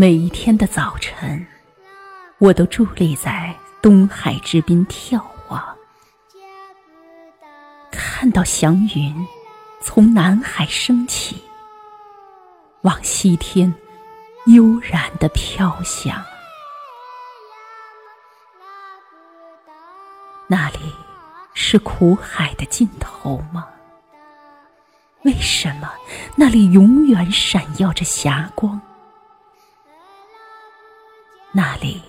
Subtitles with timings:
[0.00, 1.44] 每一天的早晨，
[2.38, 5.60] 我都伫立在东海之滨眺望，
[7.90, 9.12] 看到祥云
[9.82, 11.42] 从南海升起，
[12.82, 13.74] 往西天
[14.46, 16.24] 悠然的飘翔。
[20.46, 20.94] 那里
[21.54, 23.66] 是苦海的尽头吗？
[25.24, 25.90] 为什么
[26.36, 28.80] 那里永远闪耀着霞光？
[31.52, 32.02] 那里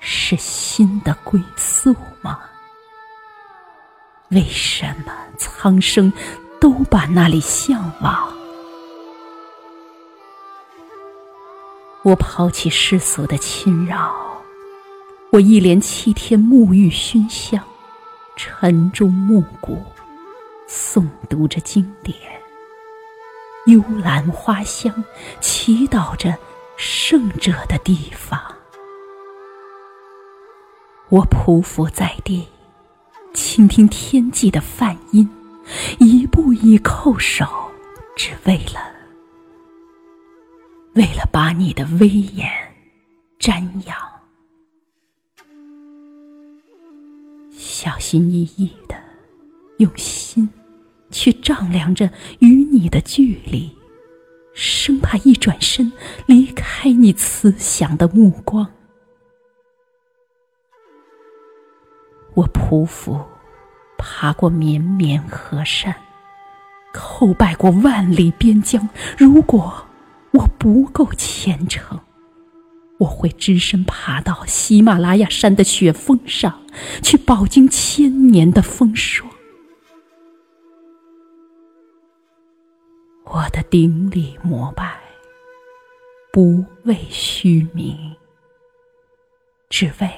[0.00, 2.40] 是心的归宿吗？
[4.30, 6.12] 为什么苍生
[6.60, 8.28] 都把那里向往？
[12.02, 14.12] 我抛弃世俗的侵扰，
[15.30, 17.62] 我一连七天沐浴熏香，
[18.34, 19.80] 晨钟暮鼓，
[20.68, 22.16] 诵读着经典，
[23.66, 24.92] 幽兰花香，
[25.40, 26.36] 祈祷着。
[26.82, 28.40] 圣者的地方，
[31.10, 32.48] 我匍匐在地，
[33.34, 35.28] 倾听天际的梵音，
[35.98, 37.44] 一步一叩首，
[38.16, 38.80] 只为了，
[40.94, 42.50] 为了把你的威严
[43.38, 43.94] 瞻仰，
[47.52, 48.96] 小心翼翼的，
[49.76, 50.48] 用心
[51.10, 53.70] 去丈量着与你的距离。
[54.62, 55.90] 生怕一转身
[56.26, 58.70] 离开你慈祥的目光，
[62.34, 63.26] 我匍匐
[63.96, 65.94] 爬过绵绵河山，
[66.92, 68.86] 叩拜过万里边疆。
[69.16, 69.86] 如果
[70.32, 71.98] 我不够虔诚，
[72.98, 76.60] 我会只身爬到喜马拉雅山的雪峰上，
[77.02, 79.29] 去饱经千年的风霜。
[83.32, 85.00] 我的顶礼膜拜，
[86.32, 88.16] 不为虚名，
[89.68, 90.10] 只为，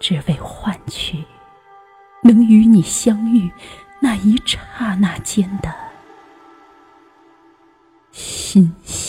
[0.00, 1.22] 只为换取
[2.22, 3.52] 能与你相遇
[4.00, 5.70] 那一刹那间的
[8.10, 9.05] 欣喜。